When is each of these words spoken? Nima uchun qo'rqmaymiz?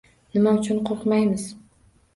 Nima 0.37 0.53
uchun 0.61 0.81
qo'rqmaymiz? 0.89 1.49